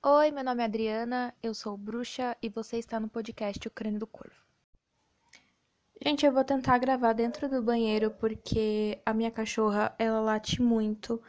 [0.00, 3.98] Oi, meu nome é Adriana, eu sou bruxa e você está no podcast O Crânio
[3.98, 4.36] do Corvo.
[6.00, 11.20] Gente, eu vou tentar gravar dentro do banheiro porque a minha cachorra, ela late muito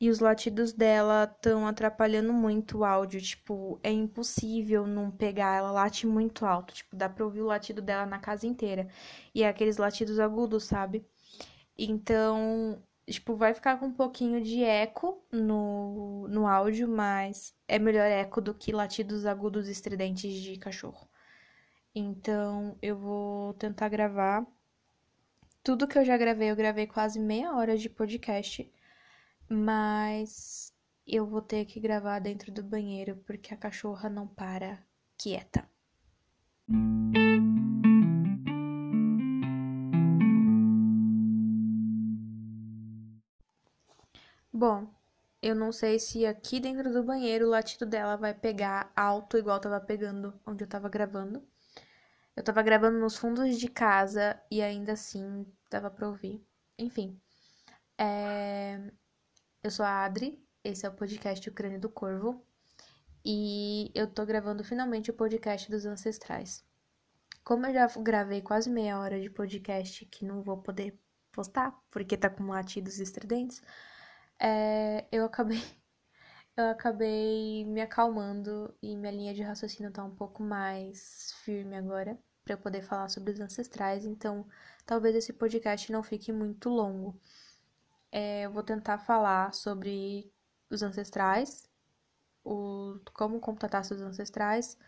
[0.00, 5.70] e os latidos dela estão atrapalhando muito o áudio, tipo, é impossível não pegar, ela
[5.70, 8.88] late muito alto, tipo, dá pra ouvir o latido dela na casa inteira.
[9.34, 11.04] E é aqueles latidos agudos, sabe?
[11.78, 18.06] Então, tipo, vai ficar com um pouquinho de eco no, no áudio, mas é melhor
[18.06, 21.08] eco do que latidos agudos estridentes de cachorro.
[21.94, 24.46] Então, eu vou tentar gravar.
[25.62, 28.70] Tudo que eu já gravei, eu gravei quase meia hora de podcast,
[29.48, 30.72] mas
[31.06, 34.82] eu vou ter que gravar dentro do banheiro porque a cachorra não para
[35.16, 35.68] quieta.
[44.56, 44.88] Bom,
[45.42, 49.60] eu não sei se aqui dentro do banheiro o latido dela vai pegar alto igual
[49.60, 51.46] tava pegando onde eu tava gravando.
[52.34, 56.42] Eu tava gravando nos fundos de casa e ainda assim dava pra ouvir.
[56.78, 57.20] Enfim.
[57.98, 58.80] É...
[59.62, 62.42] Eu sou a Adri, esse é o podcast O Crânio do Corvo.
[63.22, 66.64] E eu tô gravando finalmente o podcast dos ancestrais.
[67.44, 70.98] Como eu já gravei quase meia hora de podcast que não vou poder
[71.30, 73.60] postar, porque tá com latidos estridentes,
[74.40, 75.60] é, eu acabei
[76.56, 82.18] eu acabei me acalmando e minha linha de raciocínio tá um pouco mais firme agora
[82.44, 84.46] para eu poder falar sobre os ancestrais, então
[84.86, 87.20] talvez esse podcast não fique muito longo.
[88.12, 90.32] É, eu vou tentar falar sobre
[90.70, 91.68] os ancestrais,
[92.44, 94.78] o, como contatar seus ancestrais,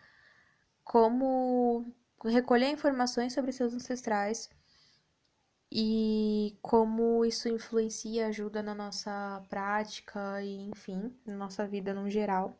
[0.85, 1.93] como
[2.25, 4.49] recolher informações sobre seus ancestrais
[5.71, 12.57] e como isso influencia, ajuda na nossa prática e, enfim, na nossa vida no geral.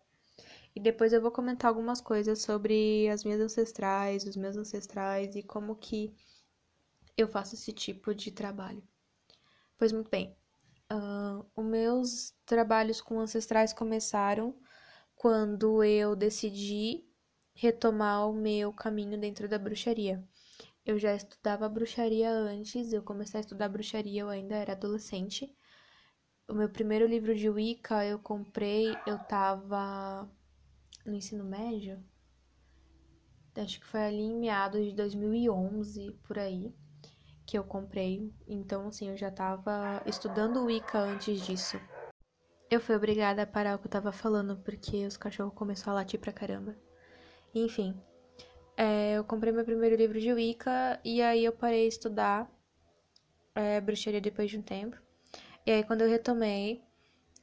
[0.76, 5.44] E depois eu vou comentar algumas coisas sobre as minhas ancestrais, os meus ancestrais e
[5.44, 6.14] como que
[7.18, 8.84] eu faço esse tipo de trabalho.
[9.78, 10.36] Pois muito bem,
[10.92, 14.56] uh, os meus trabalhos com ancestrais começaram
[15.16, 17.04] quando eu decidi
[17.54, 20.24] retomar o meu caminho dentro da bruxaria.
[20.90, 25.56] Eu já estudava bruxaria antes, eu comecei a estudar bruxaria, eu ainda era adolescente.
[26.48, 30.28] O meu primeiro livro de Wicca eu comprei, eu tava
[31.06, 32.04] no ensino médio.
[33.56, 36.74] Acho que foi ali em meados de 2011, por aí,
[37.46, 38.34] que eu comprei.
[38.48, 41.80] Então, assim, eu já tava estudando Wicca antes disso.
[42.68, 46.02] Eu fui obrigada a parar o que eu tava falando, porque os cachorros começaram a
[46.02, 46.76] latir pra caramba.
[47.54, 47.96] Enfim,
[48.80, 52.50] é, eu comprei meu primeiro livro de Wicca e aí eu parei de estudar
[53.54, 54.96] é, bruxaria depois de um tempo.
[55.66, 56.82] E aí quando eu retomei,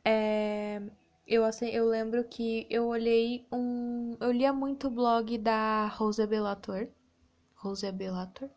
[0.02, 0.80] é,
[1.26, 4.16] eu, assim, eu lembro que eu olhei um.
[4.18, 6.88] Eu lia muito o blog da Rosa Bellator.
[7.54, 8.48] Rosa Bellator?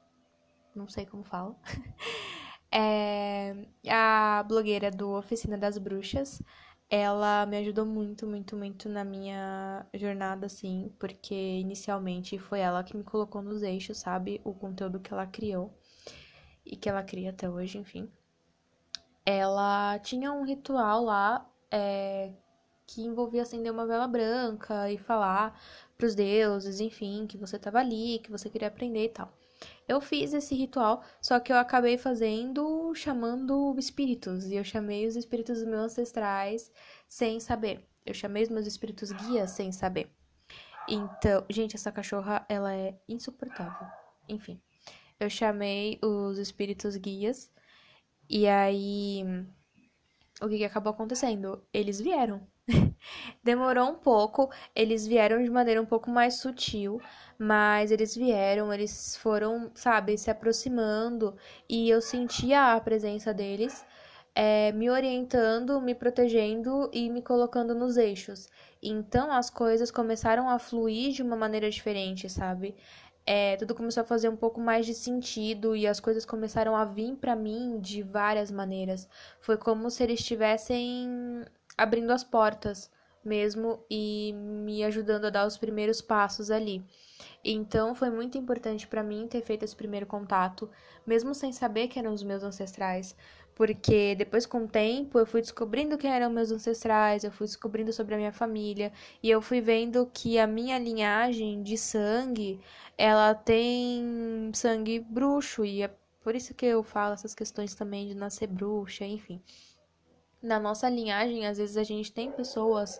[0.73, 1.57] Não sei como fala.
[2.71, 6.41] é, a blogueira do Oficina das Bruxas
[6.89, 12.97] ela me ajudou muito, muito, muito na minha jornada, assim, porque inicialmente foi ela que
[12.97, 14.41] me colocou nos eixos, sabe?
[14.43, 15.71] O conteúdo que ela criou
[16.65, 18.11] e que ela cria até hoje, enfim.
[19.25, 22.31] Ela tinha um ritual lá é,
[22.87, 25.59] que envolvia acender uma vela branca e falar
[25.97, 29.31] pros deuses, enfim, que você tava ali, que você queria aprender e tal.
[29.89, 34.45] Eu fiz esse ritual, só que eu acabei fazendo chamando espíritos.
[34.45, 36.71] E eu chamei os espíritos dos meus ancestrais
[37.07, 37.83] sem saber.
[38.05, 40.07] Eu chamei os meus espíritos guias sem saber.
[40.87, 43.87] Então, gente, essa cachorra, ela é insuportável.
[44.27, 44.61] Enfim,
[45.19, 47.51] eu chamei os espíritos guias.
[48.29, 49.23] E aí,
[50.39, 51.65] o que, que acabou acontecendo?
[51.73, 52.47] Eles vieram.
[53.43, 57.01] Demorou um pouco, eles vieram de maneira um pouco mais sutil,
[57.37, 61.35] mas eles vieram, eles foram, sabe, se aproximando
[61.67, 63.85] e eu sentia a presença deles,
[64.35, 68.47] é, me orientando, me protegendo e me colocando nos eixos.
[68.81, 72.75] Então as coisas começaram a fluir de uma maneira diferente, sabe?
[73.25, 76.83] É, tudo começou a fazer um pouco mais de sentido e as coisas começaram a
[76.85, 79.07] vir para mim de várias maneiras.
[79.39, 81.45] Foi como se eles estivessem
[81.79, 82.91] abrindo as portas
[83.23, 86.83] mesmo e me ajudando a dar os primeiros passos ali.
[87.43, 90.69] Então foi muito importante para mim ter feito esse primeiro contato,
[91.05, 93.15] mesmo sem saber que eram os meus ancestrais,
[93.55, 97.91] porque depois com o tempo eu fui descobrindo quem eram meus ancestrais, eu fui descobrindo
[97.93, 98.91] sobre a minha família
[99.21, 102.59] e eu fui vendo que a minha linhagem de sangue,
[102.97, 105.91] ela tem sangue bruxo e é
[106.21, 109.41] por isso que eu falo essas questões também de nascer bruxa, enfim
[110.41, 112.99] na nossa linhagem, às vezes a gente tem pessoas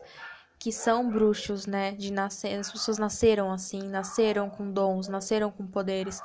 [0.60, 1.94] que são bruxos, né?
[1.94, 6.22] De nascer, as pessoas nasceram assim, nasceram com dons, nasceram com poderes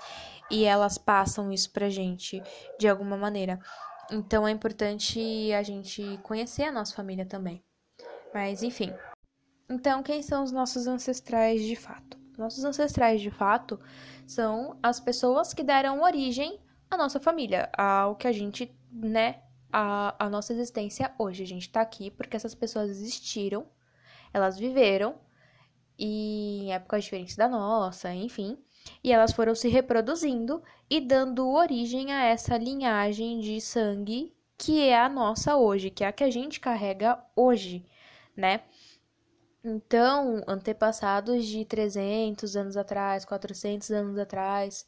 [0.50, 2.42] e elas passam isso pra gente
[2.78, 3.60] de alguma maneira.
[4.10, 7.62] Então é importante a gente conhecer a nossa família também.
[8.32, 8.92] Mas enfim.
[9.70, 12.18] Então, quem são os nossos ancestrais de fato?
[12.36, 13.80] Nossos ancestrais de fato
[14.26, 16.60] são as pessoas que deram origem
[16.90, 19.43] à nossa família, ao que a gente, né,
[19.74, 21.42] a, a nossa existência hoje.
[21.42, 23.66] A gente tá aqui porque essas pessoas existiram
[24.34, 25.14] elas viveram
[25.96, 28.58] e em épocas diferentes da nossa, enfim,
[29.02, 30.60] e elas foram se reproduzindo
[30.90, 36.08] e dando origem a essa linhagem de sangue que é a nossa hoje, que é
[36.08, 37.86] a que a gente carrega hoje,
[38.36, 38.62] né?
[39.64, 44.86] Então, antepassados de 300 anos atrás, 400 anos atrás,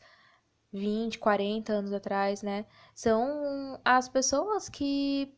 [0.77, 2.67] 20, 40 anos atrás, né?
[2.95, 5.33] São as pessoas que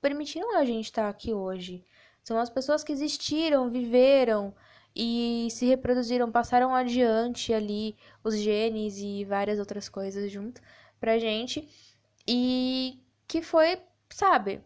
[0.00, 1.84] permitiram a gente estar aqui hoje.
[2.22, 4.54] São as pessoas que existiram, viveram
[4.94, 10.60] e se reproduziram, passaram adiante ali os genes e várias outras coisas junto
[11.00, 11.68] pra gente.
[12.26, 13.78] E que foi,
[14.10, 14.62] sabe,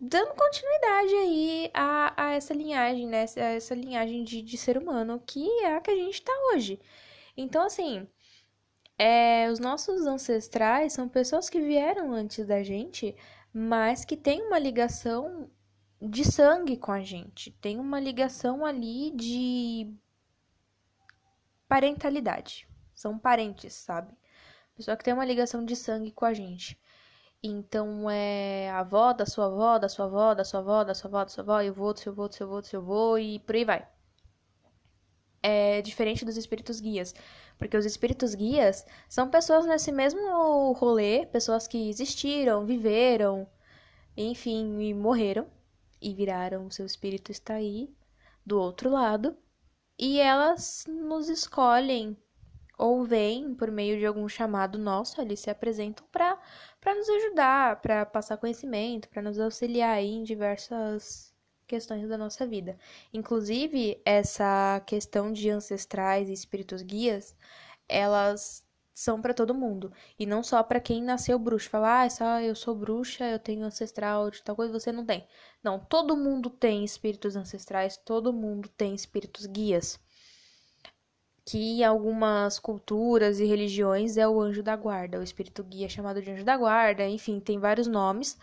[0.00, 3.26] dando continuidade aí a, a essa linhagem, né?
[3.36, 6.80] A essa linhagem de, de ser humano que é a que a gente tá hoje.
[7.36, 8.06] Então, assim,
[8.98, 13.14] é, os nossos ancestrais são pessoas que vieram antes da gente,
[13.52, 15.50] mas que têm uma ligação
[16.00, 17.52] de sangue com a gente.
[17.52, 19.94] Tem uma ligação ali de
[21.68, 22.68] parentalidade.
[22.94, 24.12] São parentes, sabe?
[24.74, 26.80] Pessoa que tem uma ligação de sangue com a gente.
[27.42, 31.08] Então é a avó da sua avó, da sua avó, da sua avó, da sua
[31.08, 33.18] avó, da sua avó, eu vou, do seu avô, do seu avô, do seu avô
[33.18, 33.88] e por aí vai.
[35.40, 37.14] É diferente dos espíritos guias,
[37.58, 43.46] porque os espíritos guias são pessoas nesse mesmo rolê, pessoas que existiram, viveram,
[44.16, 45.46] enfim, e morreram
[46.00, 47.92] e viraram, seu espírito está aí
[48.46, 49.36] do outro lado,
[49.98, 52.16] e elas nos escolhem
[52.78, 56.40] ou vêm por meio de algum chamado nosso, eles se apresentam para
[56.80, 61.34] para nos ajudar, para passar conhecimento, para nos auxiliar em diversas
[61.68, 62.76] questões da nossa vida.
[63.12, 67.36] Inclusive, essa questão de ancestrais e espíritos guias,
[67.88, 68.66] elas
[68.98, 69.92] são para todo mundo.
[70.18, 71.70] E não só para quem nasceu bruxo.
[71.70, 75.24] Falar, ah, só eu sou bruxa, eu tenho ancestral de tal coisa, você não tem.
[75.62, 80.00] Não, todo mundo tem espíritos ancestrais, todo mundo tem espíritos guias.
[81.44, 85.88] Que em algumas culturas e religiões é o anjo da guarda, o espírito guia é
[85.88, 88.36] chamado de anjo da guarda, enfim, tem vários nomes,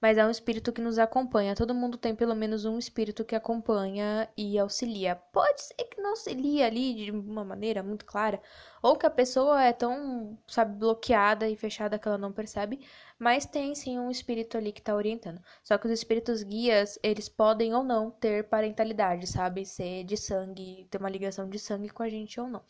[0.00, 1.54] mas é um espírito que nos acompanha.
[1.54, 5.16] Todo mundo tem pelo menos um espírito que acompanha e auxilia.
[5.32, 8.40] Pode ser que não auxilia ali de uma maneira muito clara,
[8.82, 12.80] ou que a pessoa é tão, sabe, bloqueada e fechada que ela não percebe,
[13.18, 15.40] mas tem sim um espírito ali que está orientando.
[15.62, 19.64] Só que os espíritos guias, eles podem ou não ter parentalidade, sabe?
[19.64, 22.62] Ser de sangue, ter uma ligação de sangue com a gente ou não.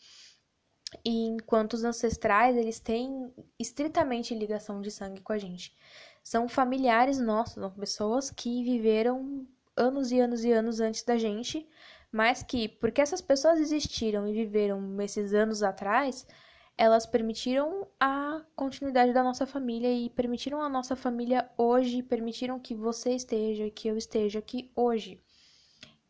[1.03, 5.75] E enquanto os ancestrais, eles têm estritamente ligação de sangue com a gente
[6.27, 9.47] são familiares nossos, são pessoas que viveram
[9.77, 11.65] anos e anos e anos antes da gente,
[12.11, 16.27] mas que, porque essas pessoas existiram e viveram esses anos atrás,
[16.77, 22.75] elas permitiram a continuidade da nossa família e permitiram a nossa família hoje, permitiram que
[22.75, 25.23] você esteja, que eu esteja aqui hoje.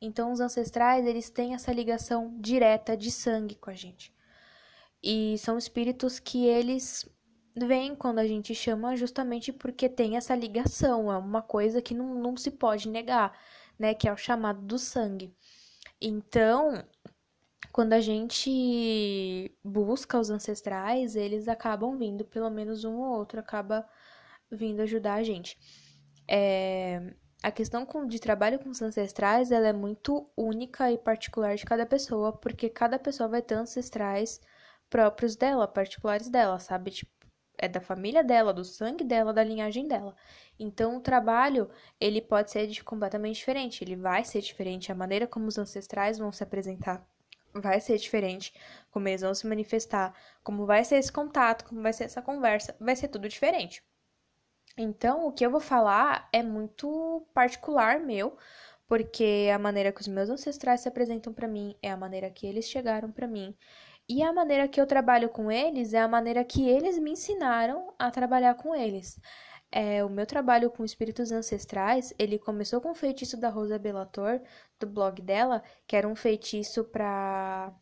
[0.01, 4.12] Então, os ancestrais, eles têm essa ligação direta de sangue com a gente.
[5.04, 7.08] E são espíritos que eles
[7.56, 12.16] vem quando a gente chama justamente porque tem essa ligação, é uma coisa que não,
[12.16, 13.38] não se pode negar,
[13.80, 13.94] né?
[13.94, 15.34] Que é o chamado do sangue.
[16.00, 16.84] Então,
[17.72, 23.88] quando a gente busca os ancestrais, eles acabam vindo, pelo menos um ou outro acaba
[24.51, 25.58] vindo ajudar a gente.
[26.30, 31.56] É, a questão com, de trabalho com os ancestrais, ela é muito única e particular
[31.56, 34.42] de cada pessoa, porque cada pessoa vai ter ancestrais
[34.89, 36.91] próprios dela, particulares dela, sabe?
[36.91, 37.12] Tipo,
[37.58, 40.15] é da família dela, do sangue dela, da linhagem dela.
[40.60, 45.27] Então o trabalho, ele pode ser de, completamente diferente, ele vai ser diferente, a maneira
[45.27, 47.06] como os ancestrais vão se apresentar
[47.62, 48.53] vai ser diferente,
[48.91, 50.13] como eles vão se manifestar,
[50.44, 53.84] como vai ser esse contato, como vai ser essa conversa, vai ser tudo diferente.
[54.77, 58.38] Então, o que eu vou falar é muito particular meu,
[58.88, 62.46] porque a maneira que os meus ancestrais se apresentam para mim é a maneira que
[62.46, 63.56] eles chegaram para mim,
[64.09, 67.93] e a maneira que eu trabalho com eles é a maneira que eles me ensinaram
[67.99, 69.19] a trabalhar com eles.
[69.71, 74.41] É, o meu trabalho com espíritos ancestrais, ele começou com o feitiço da Rosa Belator,
[74.79, 77.73] do blog dela, que era um feitiço para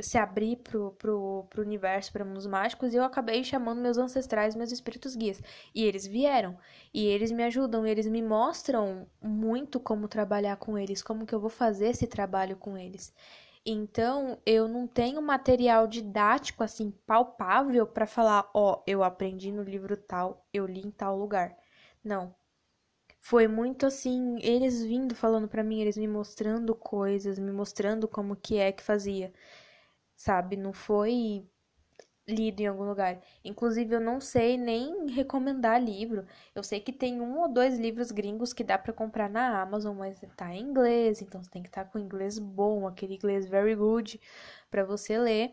[0.00, 4.54] se abrir pro, pro, pro universo, para mundos mágicos, e eu acabei chamando meus ancestrais,
[4.54, 5.40] meus espíritos guias.
[5.74, 6.58] E eles vieram,
[6.92, 11.40] e eles me ajudam, eles me mostram muito como trabalhar com eles, como que eu
[11.40, 13.14] vou fazer esse trabalho com eles.
[13.64, 19.62] Então, eu não tenho material didático assim palpável para falar, ó, oh, eu aprendi no
[19.62, 21.56] livro tal, eu li em tal lugar.
[22.02, 22.34] Não.
[23.20, 28.36] Foi muito assim, eles vindo falando para mim, eles me mostrando coisas, me mostrando como
[28.36, 29.32] que é que fazia
[30.16, 30.56] sabe?
[30.56, 31.48] Não foi
[32.28, 33.20] lido em algum lugar.
[33.44, 36.26] Inclusive, eu não sei nem recomendar livro.
[36.54, 39.96] Eu sei que tem um ou dois livros gringos que dá para comprar na Amazon,
[39.96, 43.46] mas tá em inglês, então você tem que estar tá com inglês bom, aquele inglês
[43.46, 44.20] very good
[44.70, 45.52] para você ler.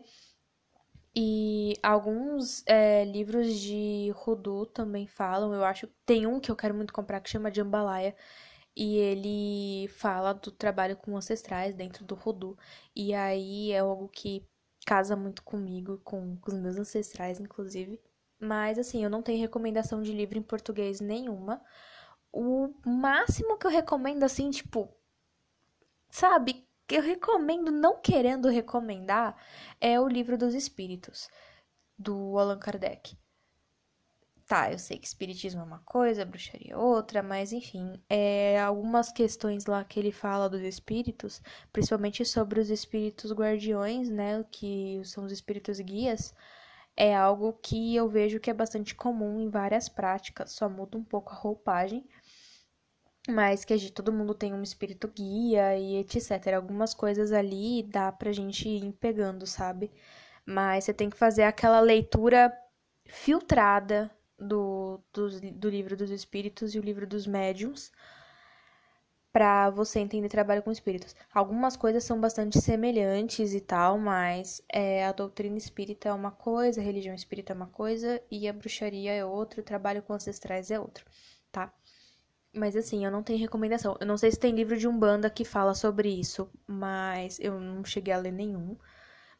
[1.14, 5.52] E alguns é, livros de Rudu também falam.
[5.52, 8.14] Eu acho tem um que eu quero muito comprar que chama Jambalaya.
[8.76, 12.56] E ele fala do trabalho com ancestrais dentro do Rudu.
[12.94, 14.46] E aí é algo que
[14.88, 18.00] casa muito comigo, com, com os meus ancestrais, inclusive.
[18.40, 21.60] Mas, assim, eu não tenho recomendação de livro em português nenhuma.
[22.32, 24.88] O máximo que eu recomendo, assim, tipo.
[26.08, 26.66] Sabe?
[26.88, 29.36] Eu recomendo, não querendo recomendar,
[29.78, 31.28] é o livro dos espíritos,
[31.98, 33.14] do Allan Kardec.
[34.48, 39.12] Tá, eu sei que espiritismo é uma coisa, bruxaria é outra, mas enfim, é, algumas
[39.12, 45.24] questões lá que ele fala dos espíritos, principalmente sobre os espíritos guardiões, né, que são
[45.26, 46.34] os espíritos guias,
[46.96, 51.04] é algo que eu vejo que é bastante comum em várias práticas, só muda um
[51.04, 52.08] pouco a roupagem,
[53.28, 56.54] mas que todo mundo tem um espírito guia e etc.
[56.56, 59.90] Algumas coisas ali dá pra gente ir pegando, sabe?
[60.46, 62.50] Mas você tem que fazer aquela leitura
[63.06, 67.92] filtrada do, do, do livro dos espíritos e o livro dos médiums
[69.32, 71.14] para você entender trabalho com espíritos.
[71.32, 76.80] Algumas coisas são bastante semelhantes e tal, mas é, a doutrina espírita é uma coisa,
[76.80, 80.70] a religião espírita é uma coisa e a bruxaria é outra, o trabalho com ancestrais
[80.70, 81.04] é outro,
[81.52, 81.72] tá?
[82.52, 83.96] Mas assim, eu não tenho recomendação.
[84.00, 87.84] Eu não sei se tem livro de Umbanda que fala sobre isso, mas eu não
[87.84, 88.76] cheguei a ler nenhum.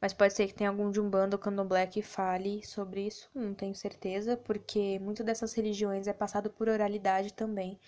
[0.01, 3.55] Mas pode ser que tenha algum de Umbanda ou Candomblé que fale sobre isso, não
[3.55, 7.79] tenho certeza, porque muito dessas religiões é passado por oralidade também.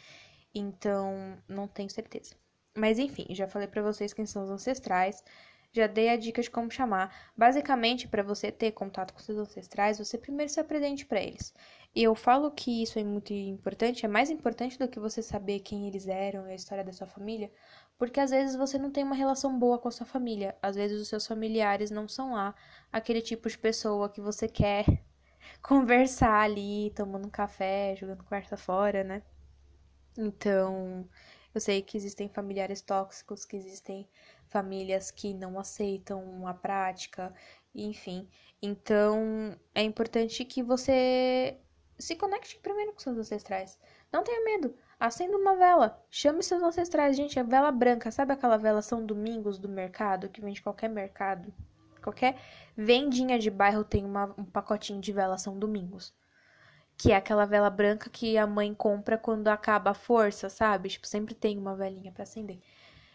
[0.54, 2.34] Então, não tenho certeza.
[2.76, 5.22] Mas enfim, já falei para vocês quem são os ancestrais,
[5.72, 7.14] já dei a dica de como chamar.
[7.36, 11.54] Basicamente, para você ter contato com seus ancestrais, você primeiro se apresente para eles.
[11.94, 15.60] E eu falo que isso é muito importante, é mais importante do que você saber
[15.60, 17.50] quem eles eram e a história da sua família,
[17.98, 21.00] porque às vezes você não tem uma relação boa com a sua família, às vezes
[21.00, 22.54] os seus familiares não são lá
[22.92, 24.84] aquele tipo de pessoa que você quer
[25.62, 29.22] conversar ali, tomando um café, jogando conversa fora, né?
[30.16, 31.08] Então,
[31.54, 34.08] eu sei que existem familiares tóxicos, que existem
[34.50, 37.32] famílias que não aceitam a prática,
[37.74, 38.28] enfim.
[38.60, 41.56] Então, é importante que você
[41.98, 43.78] se conecte primeiro com seus ancestrais.
[44.12, 44.74] Não tenha medo.
[44.98, 46.02] Acenda uma vela.
[46.10, 47.38] Chame seus ancestrais, gente.
[47.38, 51.52] A vela branca, sabe aquela vela São Domingos do mercado, que vende qualquer mercado?
[52.02, 52.36] Qualquer
[52.76, 56.12] vendinha de bairro tem uma, um pacotinho de vela São Domingos.
[56.96, 60.88] Que é aquela vela branca que a mãe compra quando acaba a força, sabe?
[60.90, 62.60] Tipo, sempre tem uma velinha para acender.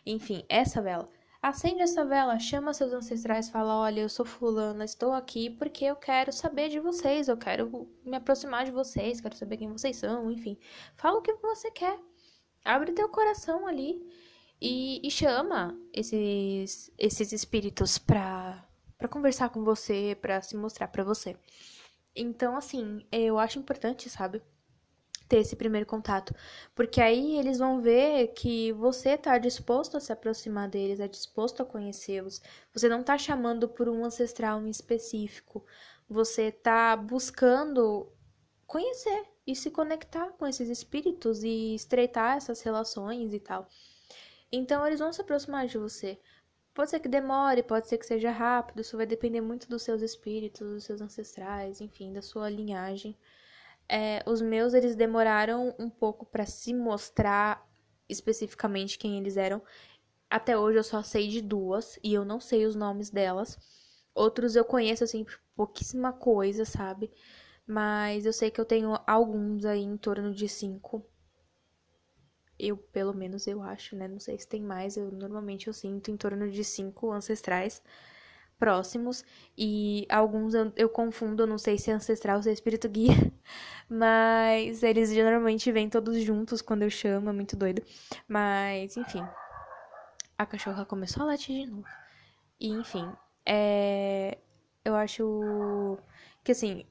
[0.05, 1.09] Enfim, essa vela.
[1.45, 5.95] Acende essa vela, chama seus ancestrais, fala: Olha, eu sou fulana, estou aqui porque eu
[5.95, 10.31] quero saber de vocês, eu quero me aproximar de vocês, quero saber quem vocês são,
[10.31, 10.57] enfim.
[10.95, 11.99] Fala o que você quer.
[12.63, 14.01] Abre teu coração ali
[14.59, 21.03] e, e chama esses, esses espíritos pra, pra conversar com você, pra se mostrar pra
[21.03, 21.37] você.
[22.15, 24.41] Então, assim, eu acho importante, sabe?
[25.27, 26.34] Ter esse primeiro contato,
[26.75, 31.62] porque aí eles vão ver que você está disposto a se aproximar deles, é disposto
[31.62, 32.41] a conhecê-los.
[32.74, 35.65] Você não está chamando por um ancestral em específico,
[36.08, 38.12] você está buscando
[38.67, 43.67] conhecer e se conectar com esses espíritos e estreitar essas relações e tal.
[44.51, 46.20] Então eles vão se aproximar de você.
[46.74, 50.01] Pode ser que demore, pode ser que seja rápido, isso vai depender muito dos seus
[50.01, 53.17] espíritos, dos seus ancestrais, enfim, da sua linhagem.
[53.87, 57.67] É, os meus, eles demoraram um pouco para se mostrar
[58.09, 59.61] especificamente quem eles eram.
[60.29, 63.57] Até hoje eu só sei de duas e eu não sei os nomes delas.
[64.13, 65.25] Outros eu conheço, assim,
[65.55, 67.11] pouquíssima coisa, sabe?
[67.67, 71.05] Mas eu sei que eu tenho alguns aí em torno de cinco.
[72.59, 74.07] Eu, pelo menos, eu acho, né?
[74.07, 74.97] Não sei se tem mais.
[74.97, 77.81] Eu normalmente eu sinto em torno de cinco ancestrais
[78.57, 79.24] próximos
[79.57, 83.13] e alguns eu, eu confundo, não sei se é ancestral ou se é espírito guia,
[83.89, 87.81] mas eles geralmente vêm todos juntos quando eu chamo, é muito doido.
[88.27, 89.24] Mas, enfim,
[90.38, 91.88] a cachorra começou a latir de novo.
[92.59, 93.12] E, enfim,
[93.45, 94.38] é,
[94.83, 95.97] eu acho
[96.43, 96.85] que assim,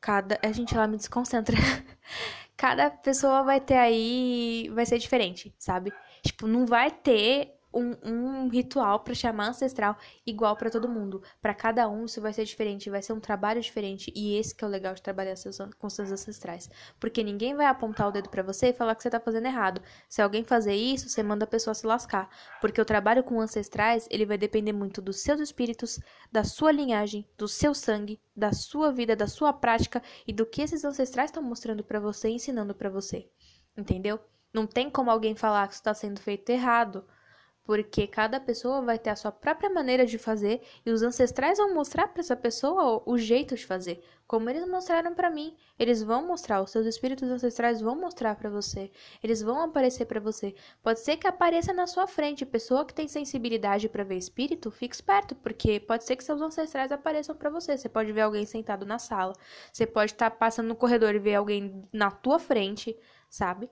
[0.00, 0.38] cada.
[0.42, 1.56] A gente lá me desconcentra.
[2.56, 4.70] cada pessoa vai ter aí.
[4.74, 5.92] Vai ser diferente, sabe?
[6.22, 11.22] Tipo, não vai ter um, um ritual para chamar ancestral igual para todo mundo.
[11.40, 14.12] Para cada um isso vai ser diferente, vai ser um trabalho diferente.
[14.14, 16.68] E esse que é o legal de trabalhar seus, com seus ancestrais.
[16.98, 19.80] Porque ninguém vai apontar o dedo para você e falar que você tá fazendo errado.
[20.08, 22.28] Se alguém fazer isso, você manda a pessoa se lascar.
[22.60, 27.26] Porque o trabalho com ancestrais, ele vai depender muito dos seus espíritos, da sua linhagem,
[27.36, 31.42] do seu sangue, da sua vida, da sua prática e do que esses ancestrais estão
[31.42, 33.28] mostrando para você, ensinando para você.
[33.76, 34.18] Entendeu?
[34.52, 37.04] Não tem como alguém falar que isso está sendo feito errado
[37.68, 41.74] porque cada pessoa vai ter a sua própria maneira de fazer e os ancestrais vão
[41.74, 45.54] mostrar para essa pessoa o, jeito de fazer, como eles mostraram para mim.
[45.78, 48.90] Eles vão mostrar, os seus espíritos ancestrais vão mostrar para você,
[49.22, 50.54] eles vão aparecer para você.
[50.82, 54.94] Pode ser que apareça na sua frente, pessoa que tem sensibilidade para ver espírito, fique
[54.94, 57.76] esperto, porque pode ser que seus ancestrais apareçam para você.
[57.76, 59.34] Você pode ver alguém sentado na sala,
[59.70, 62.98] você pode estar tá passando no corredor e ver alguém na tua frente,
[63.28, 63.68] sabe?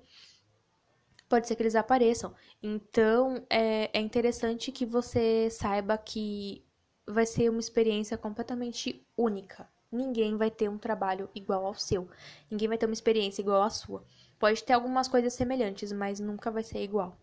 [1.28, 2.34] Pode ser que eles apareçam.
[2.62, 6.64] Então, é, é interessante que você saiba que
[7.06, 9.68] vai ser uma experiência completamente única.
[9.90, 12.08] Ninguém vai ter um trabalho igual ao seu.
[12.50, 14.04] Ninguém vai ter uma experiência igual à sua.
[14.38, 17.16] Pode ter algumas coisas semelhantes, mas nunca vai ser igual.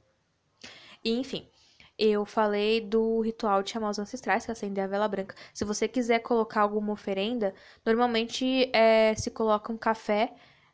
[1.04, 1.48] E, enfim,
[1.98, 5.36] eu falei do ritual de chamar os ancestrais, que é acender a vela branca.
[5.54, 7.54] Se você quiser colocar alguma oferenda,
[7.86, 10.34] normalmente é, se coloca um café,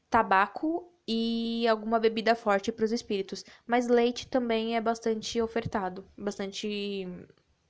[0.10, 3.44] tabaco e alguma bebida forte para os espíritos.
[3.66, 7.08] Mas leite também é bastante ofertado, bastante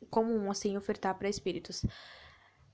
[0.10, 1.86] comum assim ofertar para espíritos.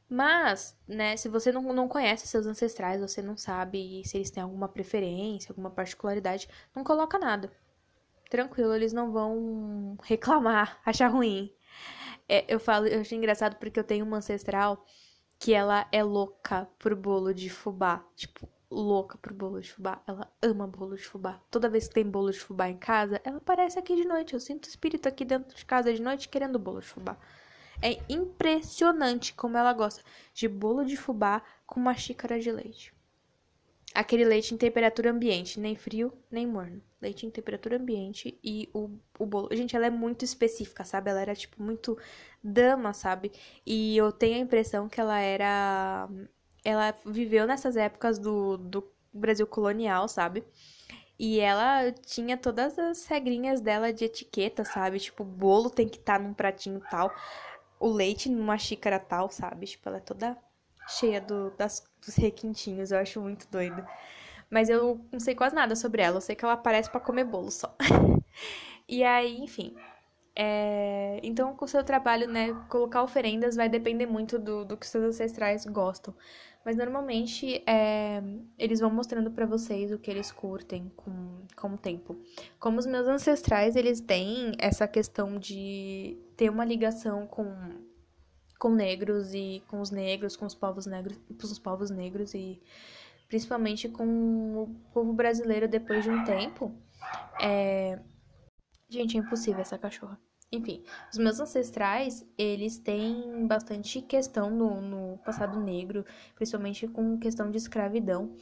[0.10, 4.42] Mas, né, se você não, não conhece seus ancestrais, você não sabe se eles têm
[4.42, 7.52] alguma preferência, alguma particularidade, não coloca nada.
[8.28, 11.54] Tranquilo, eles não vão reclamar, achar ruim.
[12.28, 14.84] É, eu falo, eu acho engraçado porque eu tenho uma ancestral
[15.38, 18.04] que ela é louca por bolo de fubá.
[18.16, 20.02] Tipo, louca pro bolo de fubá.
[20.08, 21.42] Ela ama bolo de fubá.
[21.50, 24.34] Toda vez que tem bolo de fubá em casa, ela aparece aqui de noite.
[24.34, 27.18] Eu sinto o espírito aqui dentro de casa de noite querendo bolo de fubá.
[27.82, 30.02] É impressionante como ela gosta
[30.34, 32.94] de bolo de fubá com uma xícara de leite.
[33.94, 36.82] Aquele leite em temperatura ambiente, nem frio, nem morno.
[37.02, 39.48] Leite em temperatura ambiente e o, o bolo.
[39.54, 41.10] Gente, ela é muito específica, sabe?
[41.10, 41.98] Ela era, tipo, muito
[42.44, 43.32] dama, sabe?
[43.66, 46.10] E eu tenho a impressão que ela era
[46.66, 50.44] ela viveu nessas épocas do, do Brasil colonial, sabe?
[51.18, 55.00] E ela tinha todas as regrinhas dela de etiqueta, sabe?
[55.00, 57.14] Tipo, bolo tem que estar tá num pratinho tal,
[57.80, 59.68] o leite numa xícara tal, sabe?
[59.68, 60.38] Tipo, ela é toda
[60.88, 63.86] cheia do, das, dos requintinhos, eu acho muito doido.
[64.50, 67.24] Mas eu não sei quase nada sobre ela, eu sei que ela aparece para comer
[67.24, 67.76] bolo só.
[68.90, 69.76] e aí, enfim,
[70.36, 74.86] é, então, com o seu trabalho, né, colocar oferendas vai depender muito do, do que
[74.86, 76.14] seus ancestrais gostam.
[76.66, 78.24] Mas normalmente é,
[78.58, 82.20] eles vão mostrando para vocês o que eles curtem com, com o tempo.
[82.60, 87.56] Como os meus ancestrais, eles têm essa questão de ter uma ligação com,
[88.58, 92.60] com negros e com os negros, com os povos negros, com os povos negros e
[93.28, 96.76] principalmente com o povo brasileiro depois de um tempo.
[97.40, 98.00] É...
[98.90, 100.20] Gente, é impossível essa cachorra.
[100.52, 106.06] Enfim, os meus ancestrais, eles têm bastante questão no, no passado negro,
[106.36, 108.36] principalmente com questão de escravidão.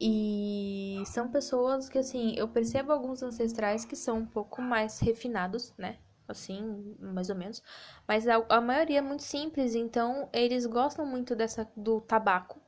[0.00, 5.74] E são pessoas que, assim, eu percebo alguns ancestrais que são um pouco mais refinados,
[5.76, 5.98] né?
[6.28, 7.62] Assim, mais ou menos.
[8.06, 12.60] Mas a, a maioria é muito simples, então eles gostam muito dessa do tabaco,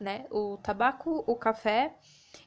[0.00, 0.26] né?
[0.30, 1.96] O tabaco, o café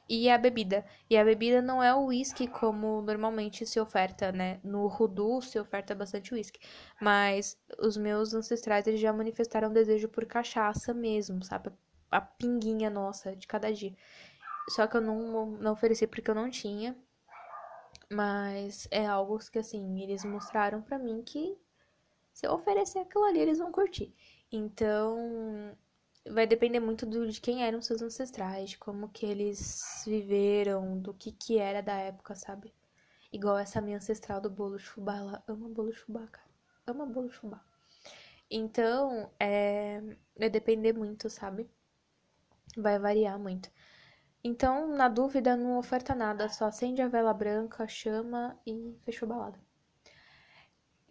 [0.08, 0.84] e a bebida.
[1.08, 4.60] E a bebida não é o uísque como normalmente se oferta, né?
[4.62, 6.60] No Rudu se oferta bastante uísque.
[7.00, 11.70] Mas os meus ancestrais eles já manifestaram desejo por cachaça mesmo, sabe?
[12.10, 13.94] A pinguinha nossa de cada dia.
[14.70, 16.96] Só que eu não, não ofereci porque eu não tinha.
[18.10, 21.56] Mas é algo que, assim, eles mostraram para mim que
[22.32, 24.14] se eu oferecer aquilo ali, eles vão curtir.
[24.50, 25.76] Então,
[26.28, 31.12] vai depender muito do, de quem eram seus ancestrais, de como que eles viveram, do
[31.14, 32.72] que que era da época, sabe?
[33.32, 36.48] Igual essa minha ancestral do bolo de fubá, ela ama bolo de fubá, cara.
[36.86, 37.64] Ama bolo de fubá.
[38.50, 40.00] Então, é,
[40.38, 41.68] vai depender muito, sabe?
[42.76, 43.70] Vai variar muito.
[44.44, 49.28] Então, na dúvida, não oferta nada, só acende a vela branca, chama e fechou a
[49.30, 49.71] balada.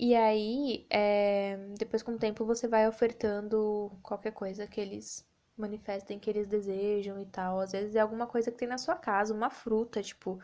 [0.01, 6.19] E aí, é, depois com o tempo, você vai ofertando qualquer coisa que eles manifestem
[6.19, 7.59] que eles desejam e tal.
[7.59, 10.39] Às vezes é alguma coisa que tem na sua casa, uma fruta, tipo,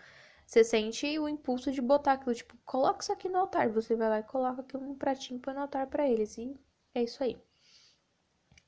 [0.45, 3.69] você sente o impulso de botar aquilo, tipo, coloca isso aqui no altar.
[3.69, 6.37] Você vai lá e coloca aquilo num pratinho põe no altar para eles.
[6.37, 6.55] E
[6.93, 7.35] é isso aí.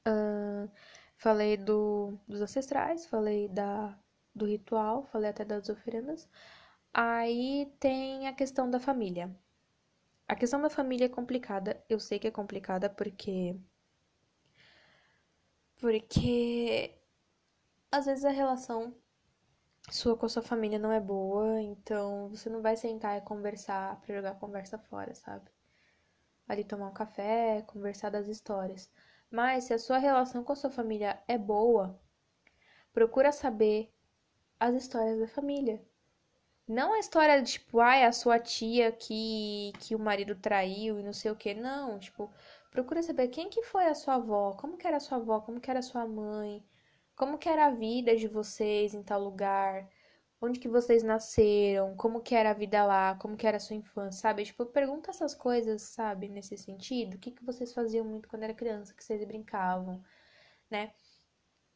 [0.08, 0.70] Uh,
[1.18, 3.96] falei do, dos ancestrais, falei da,
[4.36, 6.28] do ritual, falei até das oferendas.
[6.94, 9.30] Aí tem a questão da família.
[10.30, 11.84] A questão da família é complicada.
[11.90, 13.60] Eu sei que é complicada porque.
[15.80, 16.96] Porque.
[17.92, 18.96] Às vezes a relação
[19.92, 24.00] sua com a sua família não é boa, então você não vai sentar e conversar
[24.02, 25.50] pra jogar conversa fora, sabe?
[26.48, 28.92] Ali tomar um café, conversar das histórias.
[29.32, 32.00] Mas se a sua relação com a sua família é boa,
[32.94, 33.92] procura saber
[34.60, 35.82] as histórias da família.
[36.70, 41.04] Não a história de, tipo, ai, a sua tia que, que o marido traiu e
[41.04, 41.54] não sei o que.
[41.54, 42.32] Não, tipo,
[42.72, 45.60] procura saber quem que foi a sua avó, como que era a sua avó, como
[45.60, 46.64] que era a sua mãe,
[47.16, 49.90] como que era a vida de vocês em tal lugar,
[50.42, 53.76] onde que vocês nasceram, como que era a vida lá, como que era a sua
[53.76, 54.46] infância, sabe?
[54.46, 57.16] Tipo, pergunta essas coisas, sabe, nesse sentido.
[57.16, 60.04] O que que vocês faziam muito quando era criança, que vocês brincavam,
[60.72, 60.94] né?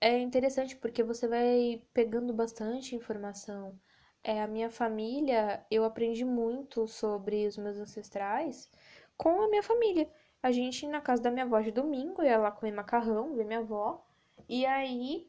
[0.01, 3.79] É interessante porque você vai pegando bastante informação
[4.23, 8.69] é, a minha família, eu aprendi muito sobre os meus ancestrais
[9.17, 10.09] com a minha família.
[10.41, 13.59] A gente, na casa da minha avó de domingo, ia lá comer macarrão, ver minha
[13.59, 14.05] avó.
[14.47, 15.27] E aí,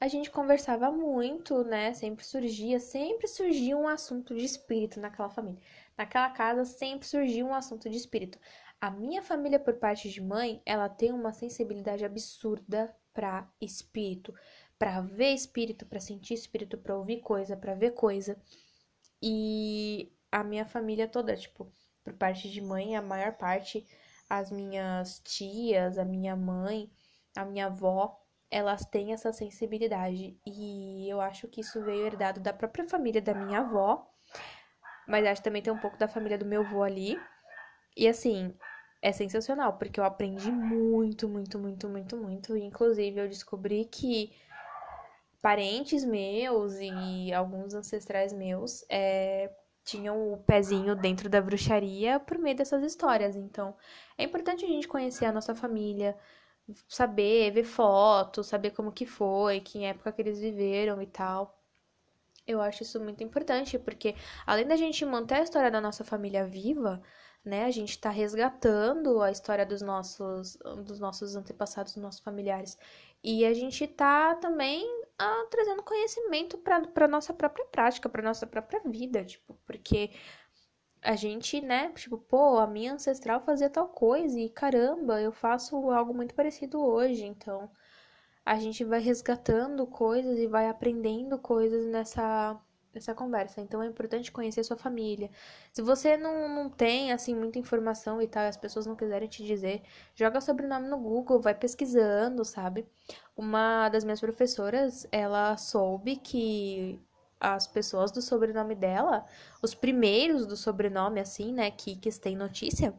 [0.00, 1.92] a gente conversava muito, né?
[1.94, 5.60] Sempre surgia, sempre surgia um assunto de espírito naquela família.
[5.96, 8.38] Naquela casa, sempre surgia um assunto de espírito.
[8.80, 14.34] A minha família, por parte de mãe, ela tem uma sensibilidade absurda para espírito
[14.78, 18.36] para ver espírito, para sentir espírito, para ouvir coisa, para ver coisa.
[19.22, 21.72] E a minha família toda, tipo,
[22.04, 23.86] por parte de mãe, a maior parte,
[24.28, 26.90] as minhas tias, a minha mãe,
[27.36, 30.38] a minha avó, elas têm essa sensibilidade.
[30.46, 34.06] E eu acho que isso veio herdado da própria família da minha avó,
[35.08, 37.18] mas acho que também tem um pouco da família do meu avô ali.
[37.96, 38.54] E assim,
[39.00, 42.56] é sensacional, porque eu aprendi muito, muito, muito, muito, muito.
[42.56, 44.32] Inclusive, eu descobri que
[45.46, 49.48] parentes meus e alguns ancestrais meus é,
[49.84, 53.36] tinham o pezinho dentro da bruxaria por meio dessas histórias.
[53.36, 53.76] Então,
[54.18, 56.18] é importante a gente conhecer a nossa família,
[56.88, 61.56] saber, ver fotos, saber como que foi, que época que eles viveram e tal.
[62.44, 66.44] Eu acho isso muito importante, porque além da gente manter a história da nossa família
[66.44, 67.00] viva,
[67.44, 72.76] né, a gente está resgatando a história dos nossos, dos nossos antepassados, dos nossos familiares.
[73.22, 78.80] E a gente está também ah, trazendo conhecimento para nossa própria prática, para nossa própria
[78.84, 80.10] vida, tipo, porque
[81.02, 85.90] a gente, né, tipo, pô, a minha ancestral fazia tal coisa e caramba, eu faço
[85.90, 87.70] algo muito parecido hoje, então
[88.44, 92.60] a gente vai resgatando coisas e vai aprendendo coisas nessa
[92.98, 93.60] essa conversa.
[93.60, 95.30] Então é importante conhecer sua família.
[95.72, 99.28] Se você não, não tem, assim, muita informação e tal, e as pessoas não quiserem
[99.28, 99.82] te dizer,
[100.14, 102.86] joga sobrenome no Google, vai pesquisando, sabe?
[103.36, 107.00] Uma das minhas professoras, ela soube que
[107.40, 109.24] as pessoas do sobrenome dela,
[109.62, 112.94] os primeiros do sobrenome, assim, né, que, que tem notícia,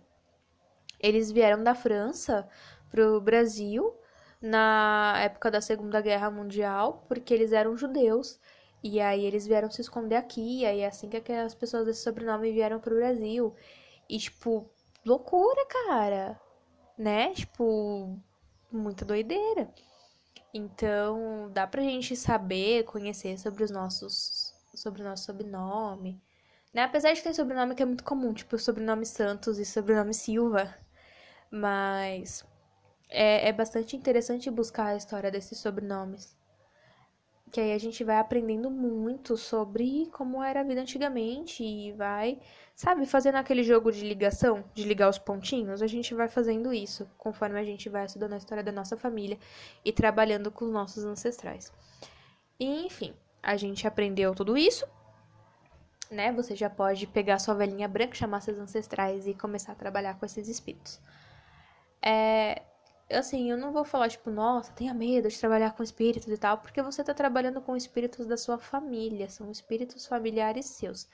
[0.99, 2.47] eles vieram da França
[2.89, 3.93] pro Brasil
[4.41, 8.39] na época da Segunda Guerra Mundial, porque eles eram judeus
[8.83, 12.01] e aí eles vieram se esconder aqui, e aí é assim que as pessoas desse
[12.03, 13.55] sobrenome vieram pro Brasil.
[14.09, 14.69] E, tipo,
[15.05, 16.39] loucura, cara.
[16.97, 17.33] Né?
[17.33, 18.17] Tipo,
[18.71, 19.73] muita doideira.
[20.53, 24.53] Então, dá pra gente saber, conhecer sobre os nossos.
[24.75, 26.21] sobre o nosso sobrenome.
[26.73, 26.83] Né?
[26.83, 30.75] Apesar de ter sobrenome que é muito comum, tipo sobrenome Santos e sobrenome Silva.
[31.51, 32.45] Mas
[33.09, 36.36] é, é bastante interessante buscar a história desses sobrenomes
[37.51, 42.39] que aí a gente vai aprendendo muito sobre como era a vida antigamente e vai,
[42.75, 47.09] sabe, fazendo aquele jogo de ligação, de ligar os pontinhos, a gente vai fazendo isso
[47.17, 49.37] conforme a gente vai estudando a história da nossa família
[49.83, 51.71] e trabalhando com os nossos ancestrais.
[52.59, 54.85] E, enfim, a gente aprendeu tudo isso,
[56.11, 56.31] né?
[56.33, 60.25] Você já pode pegar sua velhinha branca, chamar seus ancestrais e começar a trabalhar com
[60.25, 60.99] esses espíritos.
[62.01, 62.61] É,
[63.09, 66.57] assim, eu não vou falar, tipo, nossa, tenha medo de trabalhar com espíritos e tal,
[66.59, 71.07] porque você tá trabalhando com espíritos da sua família, são espíritos familiares seus.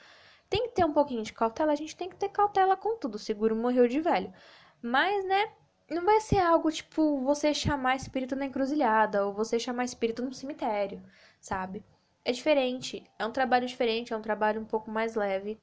[0.50, 3.18] Tem que ter um pouquinho de cautela, a gente tem que ter cautela com tudo,
[3.20, 4.34] seguro morreu de velho.
[4.82, 5.52] Mas, né,
[5.90, 10.34] não vai ser algo tipo você chamar espírito na encruzilhada ou você chamar espírito no
[10.34, 11.02] cemitério,
[11.40, 11.84] sabe?
[12.26, 15.60] É diferente, é um trabalho diferente, é um trabalho um pouco mais leve.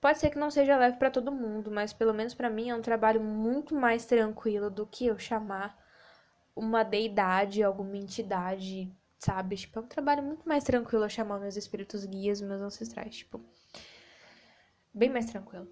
[0.00, 2.74] Pode ser que não seja leve para todo mundo, mas pelo menos para mim é
[2.74, 5.76] um trabalho muito mais tranquilo do que eu chamar
[6.54, 9.56] uma deidade, alguma entidade, sabe?
[9.56, 13.40] Tipo, é um trabalho muito mais tranquilo eu chamar meus espíritos guias, meus ancestrais, tipo,
[14.92, 15.68] bem mais tranquilo.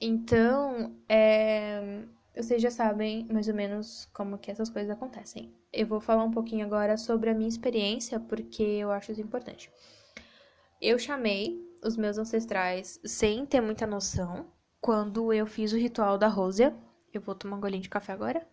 [0.00, 2.02] Então, é...
[2.34, 5.54] vocês já sabem mais ou menos como que essas coisas acontecem.
[5.72, 9.70] Eu vou falar um pouquinho agora sobre a minha experiência, porque eu acho isso importante.
[10.80, 14.46] Eu chamei os meus ancestrais sem ter muita noção
[14.80, 16.74] quando eu fiz o ritual da Rósia.
[17.12, 18.46] Eu vou tomar um golinho de café agora.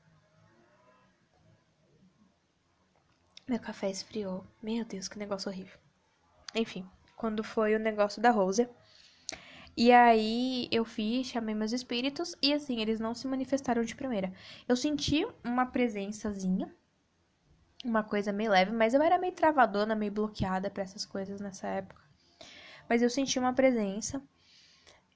[3.47, 4.43] Meu café esfriou.
[4.61, 5.77] Meu Deus, que negócio horrível.
[6.53, 8.69] Enfim, quando foi o negócio da Rósia.
[9.77, 14.33] E aí eu fiz, chamei meus espíritos e assim, eles não se manifestaram de primeira.
[14.67, 16.75] Eu senti uma presençazinha,
[17.85, 21.67] uma coisa meio leve, mas eu era meio travadona, meio bloqueada para essas coisas nessa
[21.67, 21.98] época.
[22.89, 24.21] Mas eu senti uma presença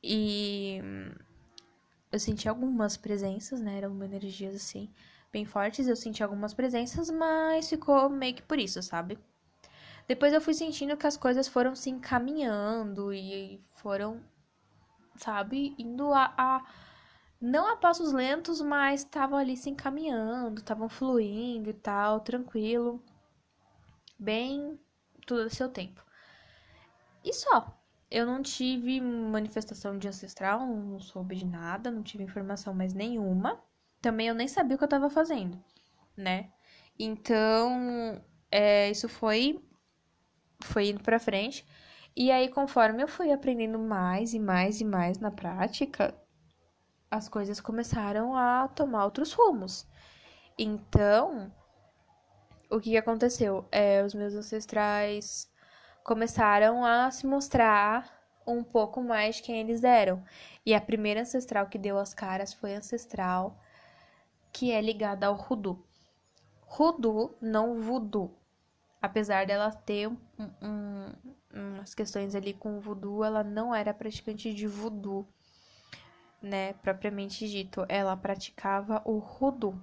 [0.01, 0.79] e
[2.11, 3.77] eu senti algumas presenças, né?
[3.77, 4.89] Eram energias assim
[5.31, 5.87] bem fortes.
[5.87, 9.17] Eu senti algumas presenças, mas ficou meio que por isso, sabe?
[10.07, 14.21] Depois eu fui sentindo que as coisas foram se encaminhando e foram
[15.17, 15.75] sabe?
[15.77, 16.65] Indo a, a
[17.41, 23.03] não a passos lentos, mas estavam ali se encaminhando, estavam fluindo e tal, tranquilo.
[24.17, 24.79] Bem,
[25.25, 26.03] tudo a seu tempo.
[27.23, 27.79] E só.
[28.11, 33.59] Eu não tive manifestação de ancestral, não soube de nada, não tive informação mais nenhuma.
[34.01, 35.57] Também eu nem sabia o que eu tava fazendo,
[36.15, 36.51] né?
[36.99, 39.59] Então, é, isso foi
[40.63, 41.65] foi indo pra frente.
[42.15, 46.15] E aí, conforme eu fui aprendendo mais e mais e mais na prática,
[47.09, 49.87] as coisas começaram a tomar outros rumos.
[50.57, 51.51] Então,
[52.69, 53.65] o que aconteceu?
[53.71, 55.51] É, os meus ancestrais
[56.03, 60.23] começaram a se mostrar um pouco mais de quem eles eram.
[60.65, 63.57] E a primeira ancestral que deu as caras foi a ancestral
[64.51, 65.83] que é ligada ao Rudu.
[66.61, 68.35] Rudu, não Voodoo.
[69.01, 70.17] Apesar dela ter um,
[70.61, 71.13] um,
[71.53, 75.27] umas questões ali com o voodoo, ela não era praticante de voodoo,
[76.41, 77.85] né, propriamente dito.
[77.89, 79.77] Ela praticava o rudu.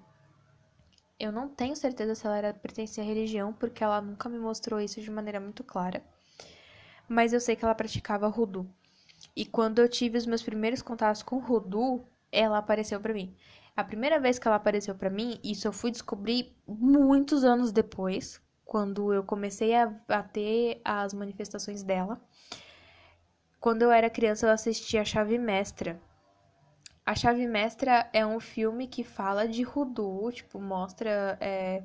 [1.21, 4.81] Eu não tenho certeza se ela era pertencia à religião, porque ela nunca me mostrou
[4.81, 6.03] isso de maneira muito clara.
[7.07, 8.67] Mas eu sei que ela praticava rudu.
[9.37, 12.03] E quando eu tive os meus primeiros contatos com rudu,
[12.33, 13.37] ela apareceu para mim.
[13.77, 18.41] A primeira vez que ela apareceu para mim, isso eu fui descobrir muitos anos depois,
[18.65, 22.19] quando eu comecei a, a ter as manifestações dela.
[23.61, 26.01] Quando eu era criança, eu assisti A Chave Mestra.
[27.11, 31.83] A Chave Mestra é um filme que fala de Rudu, tipo, mostra é,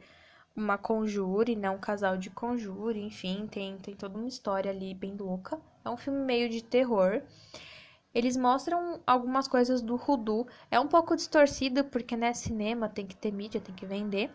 [0.55, 1.67] uma conjure, né?
[1.67, 5.59] Um casal de conjure, enfim, tem, tem toda uma história ali bem louca.
[5.83, 7.23] É um filme meio de terror.
[8.13, 10.45] Eles mostram algumas coisas do Rudu.
[10.69, 14.29] É um pouco distorcido, porque, né, cinema tem que ter mídia, tem que vender.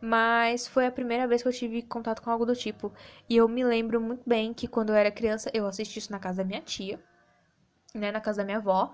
[0.00, 2.92] Mas foi a primeira vez que eu tive contato com algo do tipo.
[3.30, 6.18] E eu me lembro muito bem que quando eu era criança, eu assisti isso na
[6.18, 6.98] casa da minha tia,
[7.94, 8.92] né, na casa da minha avó.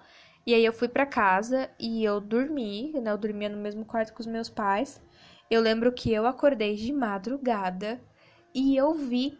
[0.50, 4.12] E aí eu fui para casa e eu dormi, né, eu dormia no mesmo quarto
[4.12, 5.00] com os meus pais.
[5.48, 8.00] Eu lembro que eu acordei de madrugada
[8.52, 9.38] e eu vi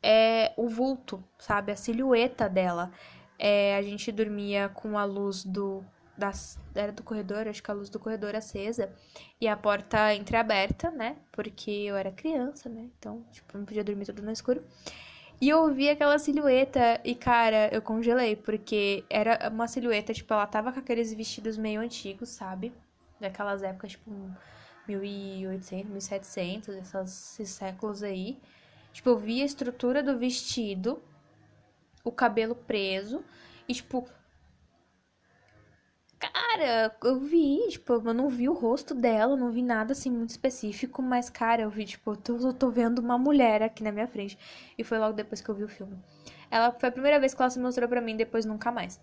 [0.00, 2.92] é, o vulto, sabe, a silhueta dela.
[3.36, 5.84] É, a gente dormia com a luz do
[6.16, 8.88] das, era do corredor, acho que a luz do corredor acesa
[9.40, 11.16] e a porta entreaberta, né?
[11.32, 12.88] Porque eu era criança, né?
[12.96, 14.62] Então, tipo, não podia dormir tudo no escuro.
[15.38, 20.46] E eu vi aquela silhueta e, cara, eu congelei, porque era uma silhueta, tipo, ela
[20.46, 22.72] tava com aqueles vestidos meio antigos, sabe?
[23.20, 24.10] Daquelas épocas, tipo,
[24.88, 28.40] 1800, 1700, esses, séculos aí.
[28.92, 31.02] Tipo, eu vi a estrutura do vestido,
[32.02, 33.22] o cabelo preso,
[33.68, 34.08] e, tipo,
[36.18, 40.30] Cara, eu vi, tipo, eu não vi o rosto dela, não vi nada assim muito
[40.30, 43.92] específico, mas, cara, eu vi, tipo, eu tô, eu tô vendo uma mulher aqui na
[43.92, 44.38] minha frente.
[44.78, 45.98] E foi logo depois que eu vi o filme.
[46.50, 48.98] Ela foi a primeira vez que ela se mostrou para mim, depois nunca mais.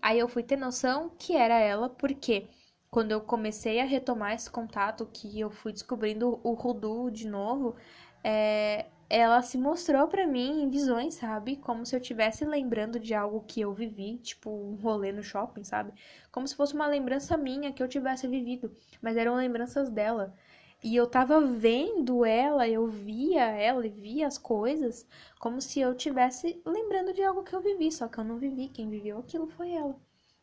[0.00, 2.46] Aí eu fui ter noção que era ela, porque
[2.90, 7.76] quando eu comecei a retomar esse contato, que eu fui descobrindo o Rudu de novo,
[8.22, 11.56] é, ela se mostrou para mim em visões, sabe?
[11.56, 15.64] Como se eu estivesse lembrando de algo que eu vivi, tipo um rolê no shopping,
[15.64, 15.92] sabe?
[16.32, 20.34] Como se fosse uma lembrança minha que eu tivesse vivido, mas eram lembranças dela.
[20.82, 25.06] E eu tava vendo ela, eu via ela e via as coisas
[25.38, 28.68] como se eu tivesse lembrando de algo que eu vivi, só que eu não vivi,
[28.68, 29.96] quem viveu aquilo foi ela.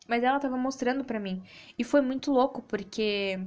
[0.08, 1.42] Mas ela tava mostrando para mim.
[1.78, 3.38] E foi muito louco porque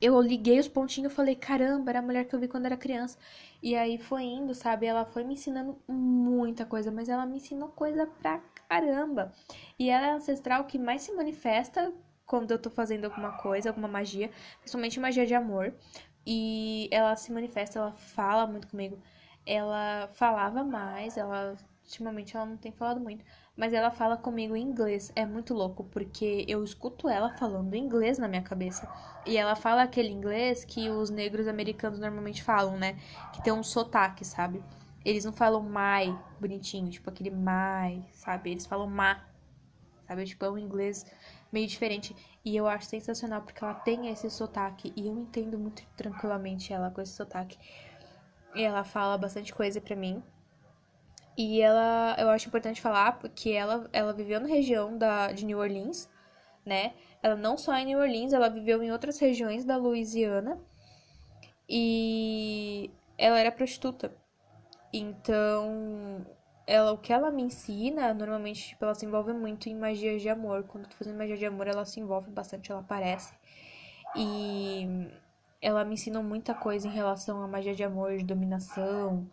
[0.00, 2.76] eu liguei os pontinhos e falei, caramba, era a mulher que eu vi quando era
[2.76, 3.18] criança.
[3.62, 4.86] E aí foi indo, sabe?
[4.86, 9.32] Ela foi me ensinando muita coisa, mas ela me ensinou coisa pra caramba.
[9.78, 11.92] E ela é a ancestral que mais se manifesta
[12.26, 14.30] quando eu tô fazendo alguma coisa, alguma magia,
[14.60, 15.74] principalmente magia de amor.
[16.26, 18.98] E ela se manifesta, ela fala muito comigo.
[19.46, 21.56] Ela falava mais, ela
[21.88, 23.24] ultimamente ela não tem falado muito,
[23.56, 25.10] mas ela fala comigo em inglês.
[25.16, 28.86] É muito louco, porque eu escuto ela falando inglês na minha cabeça.
[29.26, 32.98] E ela fala aquele inglês que os negros americanos normalmente falam, né?
[33.32, 34.62] Que tem um sotaque, sabe?
[35.02, 38.50] Eles não falam mai bonitinho, tipo aquele mai, sabe?
[38.50, 39.24] Eles falam ma,
[40.06, 40.24] sabe?
[40.26, 41.06] Tipo, é um inglês
[41.50, 42.14] meio diferente.
[42.44, 44.92] E eu acho sensacional porque ela tem esse sotaque.
[44.94, 47.58] E eu entendo muito tranquilamente ela com esse sotaque.
[48.54, 50.22] E ela fala bastante coisa pra mim.
[51.38, 55.60] E ela, eu acho importante falar porque ela, ela viveu na região da, de New
[55.60, 56.10] Orleans,
[56.66, 56.94] né?
[57.22, 60.58] Ela não só em New Orleans, ela viveu em outras regiões da Louisiana.
[61.68, 64.12] E ela era prostituta.
[64.92, 66.26] Então,
[66.66, 70.28] ela, o que ela me ensina, normalmente, tipo, ela se envolve muito em magias de
[70.28, 70.64] amor.
[70.64, 73.32] Quando eu tô fazendo magia de amor, ela se envolve bastante, ela aparece.
[74.16, 75.08] E
[75.62, 79.30] ela me ensina muita coisa em relação à magia de amor, de dominação,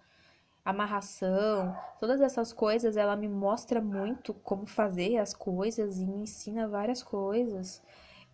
[0.66, 6.68] amarração, todas essas coisas, ela me mostra muito como fazer as coisas e me ensina
[6.68, 7.84] várias coisas.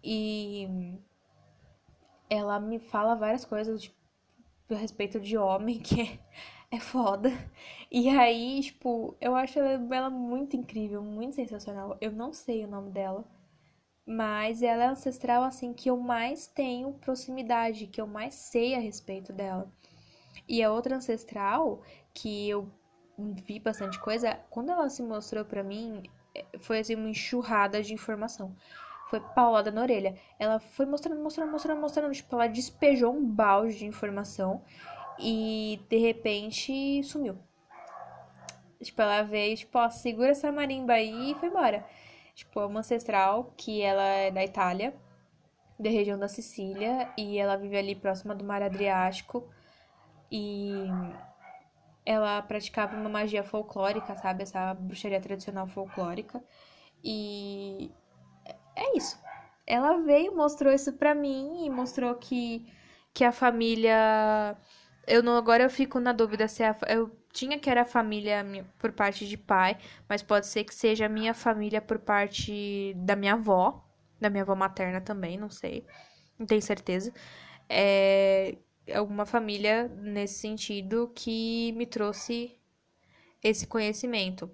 [0.01, 0.97] E
[2.29, 3.95] ela me fala várias coisas tipo,
[4.69, 6.19] a respeito de homem que é,
[6.71, 7.29] é foda.
[7.91, 11.97] E aí, tipo, eu acho ela, muito incrível, muito sensacional.
[11.99, 13.25] Eu não sei o nome dela,
[14.05, 18.79] mas ela é ancestral assim que eu mais tenho proximidade, que eu mais sei a
[18.79, 19.69] respeito dela.
[20.47, 21.81] E a outra ancestral
[22.13, 22.69] que eu
[23.17, 26.03] vi bastante coisa, quando ela se mostrou para mim,
[26.59, 28.55] foi assim uma enxurrada de informação.
[29.09, 30.15] Foi paulada na orelha.
[30.39, 32.13] Ela foi mostrando, mostrando, mostrando, mostrando.
[32.13, 34.63] Tipo, ela despejou um balde de informação
[35.19, 37.37] e de repente sumiu.
[38.81, 41.85] Tipo, ela veio, tipo, ó, segura essa marimba aí e foi embora.
[42.33, 44.95] Tipo, é uma ancestral que ela é da Itália,
[45.77, 49.47] da região da Sicília, e ela vive ali próxima do mar Adriático.
[50.31, 50.87] E
[52.05, 54.43] ela praticava uma magia folclórica, sabe?
[54.43, 56.43] Essa bruxaria tradicional folclórica.
[57.03, 57.91] E
[58.75, 59.19] é isso.
[59.65, 62.67] Ela veio, mostrou isso pra mim e mostrou que,
[63.13, 64.57] que a família.
[65.07, 68.43] Eu não, agora eu fico na dúvida se a, eu tinha que era a família
[68.77, 73.15] por parte de pai, mas pode ser que seja a minha família por parte da
[73.15, 73.83] minha avó,
[74.19, 75.85] da minha avó materna também, não sei,
[76.37, 77.13] não tenho certeza.
[77.69, 78.57] É,
[78.93, 82.57] alguma família nesse sentido que me trouxe
[83.43, 84.49] esse conhecimento.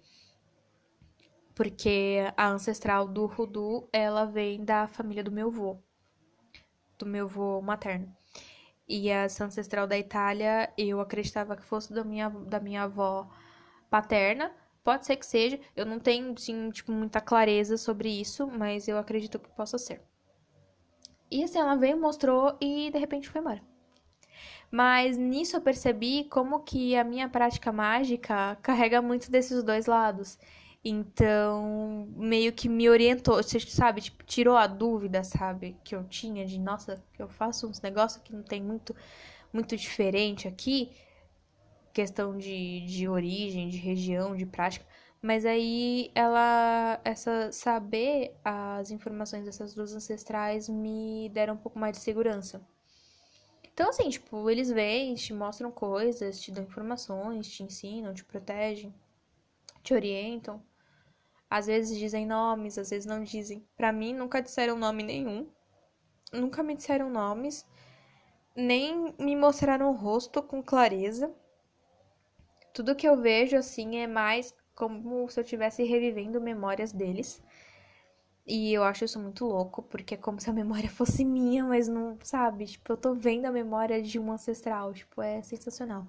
[1.55, 5.79] Porque a ancestral do Rudu, ela vem da família do meu avô,
[6.97, 8.15] do meu avô materno.
[8.87, 13.29] E essa ancestral da Itália, eu acreditava que fosse da minha, da minha avó
[13.89, 14.51] paterna.
[14.83, 18.97] Pode ser que seja, eu não tenho, assim, tipo, muita clareza sobre isso, mas eu
[18.97, 20.01] acredito que possa ser.
[21.29, 23.61] E assim, ela veio, mostrou e de repente foi embora.
[24.71, 30.37] Mas nisso eu percebi como que a minha prática mágica carrega muito desses dois lados.
[30.83, 36.59] Então, meio que me orientou, sabe, tipo, tirou a dúvida, sabe, que eu tinha de,
[36.59, 38.95] nossa, eu faço uns negócios que não tem muito
[39.53, 40.91] muito diferente aqui,
[41.93, 44.85] questão de, de origem, de região, de prática.
[45.21, 51.97] Mas aí ela essa saber as informações dessas duas ancestrais me deram um pouco mais
[51.97, 52.61] de segurança.
[53.77, 58.91] Então, assim, tipo, eles vêm, te mostram coisas, te dão informações, te ensinam, te protegem,
[59.83, 60.59] te orientam.
[61.47, 63.63] Às vezes dizem nomes, às vezes não dizem.
[63.77, 65.47] Para mim, nunca disseram nome nenhum.
[66.33, 67.67] Nunca me disseram nomes.
[68.55, 71.31] Nem me mostraram o rosto com clareza.
[72.73, 77.43] Tudo que eu vejo, assim, é mais como se eu estivesse revivendo memórias deles.
[78.47, 81.87] E eu acho isso muito louco, porque é como se a memória fosse minha, mas
[81.87, 82.65] não, sabe?
[82.65, 86.07] Tipo, eu tô vendo a memória de um ancestral, tipo, é sensacional.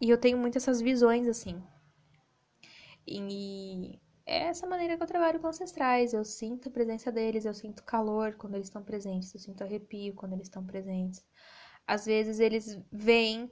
[0.00, 1.62] E eu tenho muito essas visões, assim.
[3.06, 6.12] E é essa maneira que eu trabalho com ancestrais.
[6.12, 10.14] Eu sinto a presença deles, eu sinto calor quando eles estão presentes, eu sinto arrepio
[10.14, 11.24] quando eles estão presentes.
[11.86, 13.50] Às vezes eles vêm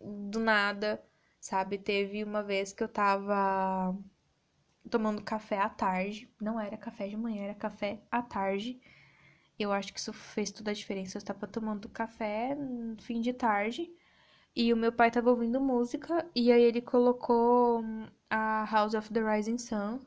[0.00, 1.02] do nada,
[1.40, 1.78] sabe?
[1.78, 3.96] Teve uma vez que eu tava
[4.90, 6.28] tomando café à tarde.
[6.40, 8.80] Não era café de manhã, era café à tarde.
[9.58, 11.16] Eu acho que isso fez toda a diferença.
[11.16, 13.90] Eu estava tomando café no fim de tarde
[14.56, 17.82] e o meu pai estava ouvindo música e aí ele colocou
[18.30, 20.00] a House of the Rising Sun.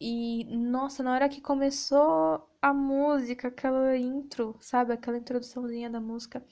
[0.00, 6.44] E nossa, na hora que começou a música, aquela intro, sabe, aquela introduçãozinha da música,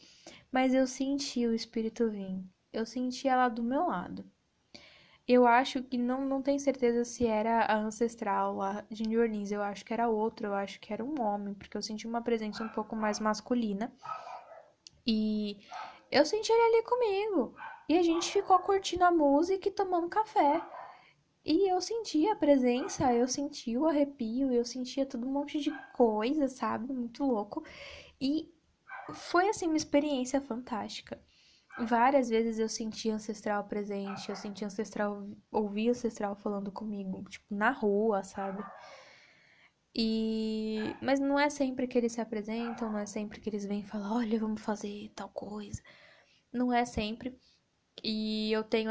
[0.51, 2.43] mas eu senti o espírito vir.
[2.73, 4.25] Eu senti ela do meu lado.
[5.27, 9.53] Eu acho que não, não tenho certeza se era a ancestral a de New Orleans.
[9.53, 12.23] Eu acho que era outro, eu acho que era um homem, porque eu senti uma
[12.23, 13.93] presença um pouco mais masculina.
[15.07, 15.61] E
[16.11, 17.55] eu senti ele ali comigo.
[17.89, 20.63] E a gente ficou curtindo a música e tomando café.
[21.45, 25.71] E eu sentia a presença, eu sentia o arrepio, eu sentia todo um monte de
[25.93, 26.93] coisa, sabe?
[26.93, 27.65] Muito louco.
[28.21, 28.53] E
[29.13, 31.21] foi assim uma experiência fantástica.
[31.79, 37.71] Várias vezes eu senti ancestral presente, eu senti ancestral, ouvi ancestral falando comigo, tipo, na
[37.71, 38.63] rua, sabe?
[39.95, 43.83] E mas não é sempre que eles se apresentam, não é sempre que eles vêm
[43.85, 45.83] falar, olha, vamos fazer tal coisa.
[46.53, 47.37] Não é sempre.
[48.03, 48.91] E eu tenho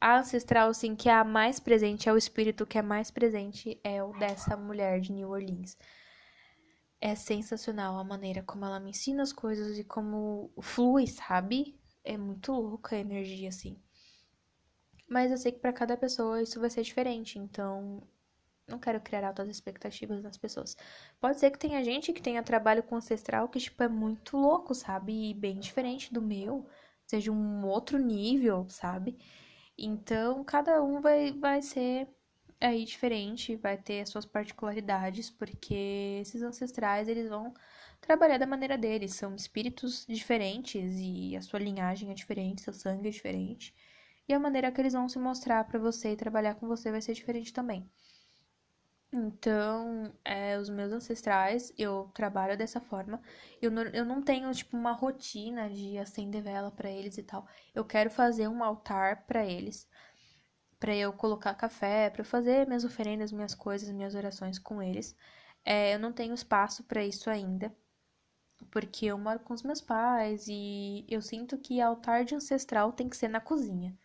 [0.00, 3.80] a ancestral, assim, que é a mais presente, é o espírito que é mais presente,
[3.84, 5.76] é o dessa mulher de New Orleans.
[7.00, 11.78] É sensacional a maneira como ela me ensina as coisas e como flui, sabe?
[12.08, 13.78] É muito louca a energia, assim.
[15.06, 18.02] Mas eu sei que para cada pessoa isso vai ser diferente, então
[18.66, 20.74] não quero criar altas expectativas nas pessoas.
[21.20, 24.74] Pode ser que tenha gente que tenha trabalho com ancestral que, tipo, é muito louco,
[24.74, 25.30] sabe?
[25.30, 26.66] E bem diferente do meu,
[27.06, 29.18] seja um outro nível, sabe?
[29.76, 32.08] Então, cada um vai, vai ser
[32.60, 37.52] aí diferente, vai ter as suas particularidades, porque esses ancestrais, eles vão
[38.08, 43.08] trabalhar da maneira deles, são espíritos diferentes e a sua linhagem é diferente, seu sangue
[43.08, 43.74] é diferente.
[44.26, 47.02] E a maneira que eles vão se mostrar para você e trabalhar com você vai
[47.02, 47.86] ser diferente também.
[49.12, 53.20] Então, é, os meus ancestrais, eu trabalho dessa forma.
[53.60, 57.46] Eu não, eu não tenho, tipo, uma rotina de acender vela para eles e tal.
[57.74, 59.86] Eu quero fazer um altar para eles,
[60.80, 65.14] para eu colocar café, para fazer minhas oferendas, minhas coisas, minhas orações com eles.
[65.62, 67.70] É, eu não tenho espaço para isso ainda,
[68.70, 73.08] porque eu moro com os meus pais e eu sinto que altar de ancestral tem
[73.08, 73.96] que ser na cozinha,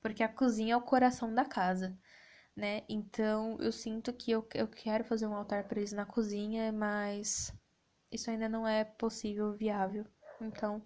[0.00, 1.96] porque a cozinha é o coração da casa
[2.56, 2.82] né?
[2.88, 7.52] Então eu sinto que eu, eu quero fazer um altar para eles na cozinha, mas
[8.12, 10.06] isso ainda não é possível, viável.
[10.40, 10.82] Então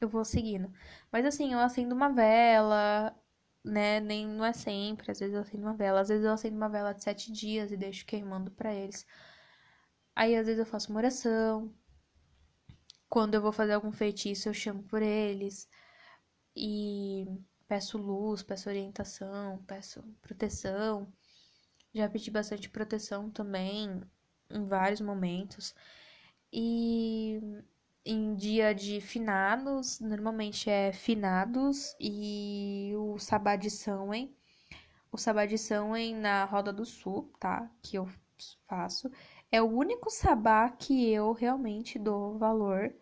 [0.00, 0.72] eu vou seguindo.
[1.10, 3.16] Mas assim, eu acendo uma vela,
[3.64, 4.00] né?
[4.00, 6.68] Nem não é sempre, às vezes eu acendo uma vela, às vezes eu acendo uma
[6.68, 9.06] vela de sete dias e deixo queimando para eles.
[10.16, 11.72] Aí às vezes eu faço uma oração.
[13.12, 15.68] Quando eu vou fazer algum feitiço, eu chamo por eles.
[16.56, 17.26] E
[17.68, 21.06] peço luz, peço orientação, peço proteção.
[21.92, 24.00] Já pedi bastante proteção também
[24.48, 25.74] em vários momentos.
[26.50, 27.38] E
[28.02, 34.34] em dia de finados, normalmente é finados e o sabá de Samhain.
[35.12, 37.70] O sabá de Samhain na Roda do Sul, tá?
[37.82, 38.08] Que eu
[38.66, 39.10] faço.
[39.50, 42.94] É o único sabá que eu realmente dou valor,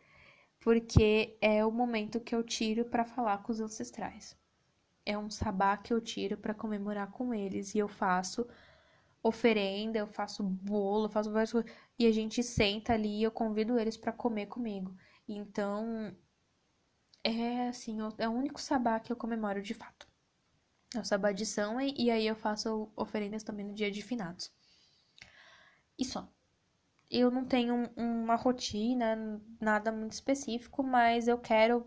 [0.61, 4.37] porque é o momento que eu tiro para falar com os ancestrais
[5.05, 7.75] é um sabá que eu tiro para comemorar com eles.
[7.75, 8.47] E eu faço
[9.23, 11.71] oferenda, eu faço bolo, eu faço várias coisas.
[11.99, 14.95] E a gente senta ali e eu convido eles para comer comigo.
[15.29, 16.15] Então,
[17.25, 20.09] é assim, é o único sabá que eu comemoro de fato.
[20.95, 24.51] É o sabá de São e, aí eu faço oferendas também no dia de finados.
[25.99, 26.29] E só.
[27.11, 31.87] Eu não tenho uma rotina, nada muito específico, mas eu quero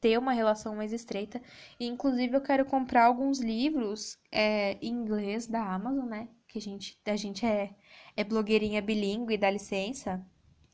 [0.00, 1.42] ter uma relação mais estreita.
[1.78, 6.28] E, inclusive, eu quero comprar alguns livros é, em inglês da Amazon, né?
[6.48, 7.74] Que a gente, a gente é,
[8.16, 10.24] é blogueirinha bilíngue, dá licença.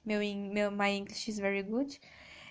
[0.05, 0.21] Meu,
[0.53, 2.01] meu My English is very good.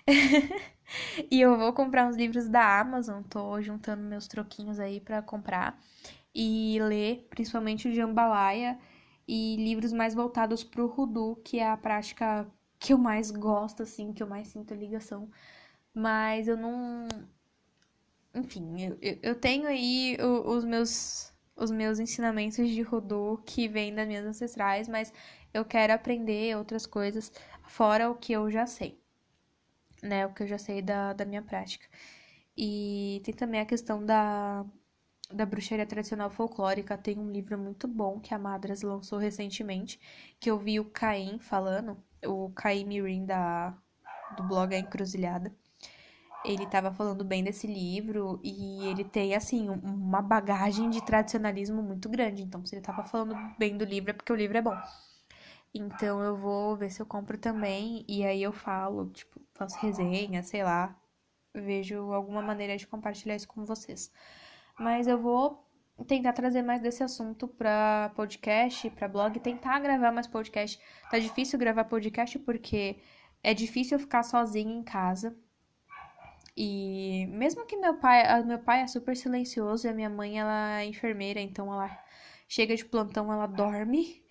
[1.30, 3.22] e eu vou comprar uns livros da Amazon.
[3.22, 5.80] Tô juntando meus troquinhos aí para comprar.
[6.34, 8.78] E ler, principalmente o Jambalaya.
[9.28, 12.46] E livros mais voltados pro Rudu, que é a prática
[12.78, 15.30] que eu mais gosto, assim, que eu mais sinto ligação
[15.94, 17.08] mas eu não.
[18.34, 24.06] Enfim, eu, eu tenho aí os meus os meus ensinamentos de Rodô que vêm das
[24.06, 25.12] minhas ancestrais, mas
[25.54, 27.32] eu quero aprender outras coisas
[27.64, 29.00] fora o que eu já sei,
[30.02, 30.26] né?
[30.26, 31.86] O que eu já sei da, da minha prática.
[32.56, 34.64] E tem também a questão da,
[35.32, 36.96] da bruxaria tradicional folclórica.
[36.96, 40.00] Tem um livro muito bom que a Madras lançou recentemente,
[40.40, 43.76] que eu vi o Caim falando, o Caim Mirim da,
[44.36, 45.54] do blog A Encruzilhada
[46.46, 52.08] ele estava falando bem desse livro e ele tem, assim, uma bagagem de tradicionalismo muito
[52.08, 52.42] grande.
[52.42, 54.76] Então, se ele estava falando bem do livro, é porque o livro é bom.
[55.74, 60.42] Então, eu vou ver se eu compro também e aí eu falo, tipo, faço resenha,
[60.42, 60.96] sei lá.
[61.54, 64.12] Vejo alguma maneira de compartilhar isso com vocês.
[64.78, 65.66] Mas eu vou
[66.06, 70.78] tentar trazer mais desse assunto para podcast, para blog, tentar gravar mais podcast.
[71.10, 72.96] Tá difícil gravar podcast porque
[73.42, 75.36] é difícil ficar sozinha em casa.
[76.56, 80.80] E mesmo que meu pai, meu pai é super silencioso e a minha mãe ela
[80.80, 81.90] é enfermeira, então ela
[82.48, 84.24] chega de plantão, ela dorme.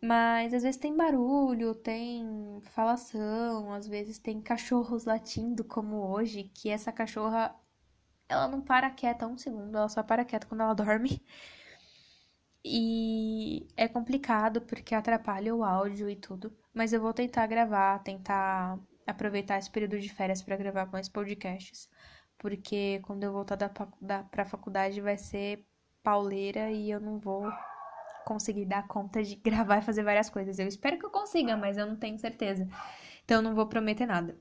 [0.00, 6.68] Mas às vezes tem barulho, tem falação, às vezes tem cachorros latindo, como hoje, que
[6.70, 7.54] essa cachorra
[8.32, 11.22] ela não para quieta um segundo, ela só para quieta quando ela dorme.
[12.64, 16.52] E é complicado porque atrapalha o áudio e tudo.
[16.72, 21.88] Mas eu vou tentar gravar, tentar aproveitar esse período de férias para gravar mais podcasts.
[22.38, 23.70] Porque quando eu voltar da,
[24.00, 25.66] da, pra faculdade vai ser
[26.02, 27.44] pauleira e eu não vou
[28.24, 30.58] conseguir dar conta de gravar e fazer várias coisas.
[30.58, 32.68] Eu espero que eu consiga, mas eu não tenho certeza.
[33.24, 34.36] Então eu não vou prometer nada.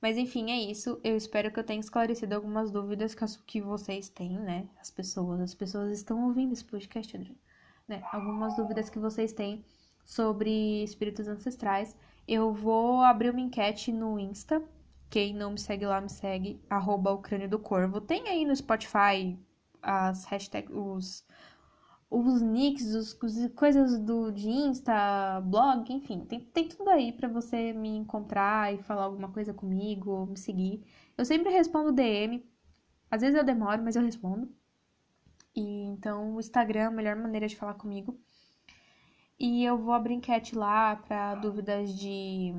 [0.00, 1.00] Mas enfim, é isso.
[1.02, 4.68] Eu espero que eu tenha esclarecido algumas dúvidas que vocês têm, né?
[4.80, 7.38] As pessoas, as pessoas estão ouvindo esse podcast, Adriano.
[7.86, 8.02] Né?
[8.12, 9.64] Algumas dúvidas que vocês têm
[10.04, 11.96] sobre espíritos ancestrais.
[12.26, 14.62] Eu vou abrir uma enquete no Insta.
[15.10, 16.60] Quem não me segue lá, me segue.
[16.68, 18.00] Arroba o crânio do corvo.
[18.00, 19.38] Tem aí no Spotify
[19.82, 21.24] as hashtags, os,
[22.10, 27.28] os nicks, os, os, coisas do, de Insta, blog, enfim, tem, tem tudo aí para
[27.28, 30.82] você me encontrar e falar alguma coisa comigo, me seguir.
[31.16, 32.44] Eu sempre respondo DM,
[33.10, 34.48] às vezes eu demoro, mas eu respondo.
[35.54, 38.18] E então o Instagram é a melhor maneira de falar comigo.
[39.38, 42.52] E eu vou abrir enquete lá para dúvidas de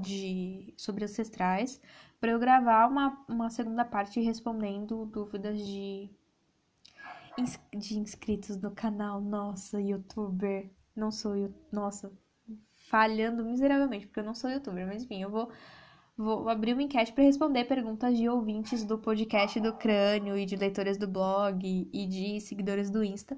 [0.00, 1.80] de sobre ancestrais,
[2.20, 6.10] para eu gravar uma, uma segunda parte respondendo dúvidas de
[7.76, 9.20] de inscritos no canal.
[9.20, 10.70] Nossa, youtuber.
[10.94, 11.34] Não sou,
[11.72, 12.12] nossa,
[12.88, 15.50] falhando miseravelmente, porque eu não sou youtuber, mas enfim, eu vou
[16.16, 20.56] vou abrir uma enquete para responder perguntas de ouvintes do podcast do Crânio e de
[20.56, 23.36] leitores do blog e de seguidores do Insta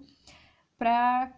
[0.78, 1.32] para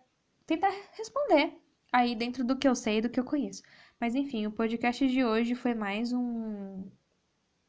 [0.46, 1.56] tentar responder
[1.92, 3.62] aí dentro do que eu sei e do que eu conheço.
[4.00, 6.90] Mas enfim, o podcast de hoje foi mais um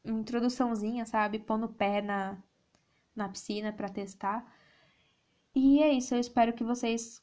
[0.04, 2.42] uma introduçãozinha, sabe, pondo o pé na
[3.14, 4.44] na piscina para testar.
[5.54, 7.22] E é isso, eu espero que vocês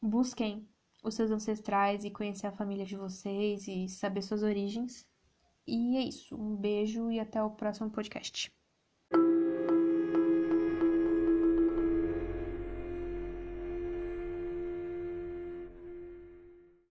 [0.00, 0.68] busquem
[1.02, 5.06] os seus ancestrais e conhecer a família de vocês e saber suas origens.
[5.66, 8.52] E é isso, um beijo e até o próximo podcast.